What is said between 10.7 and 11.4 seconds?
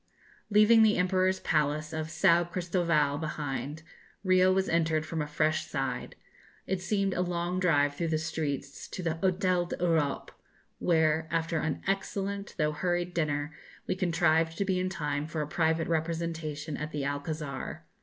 where,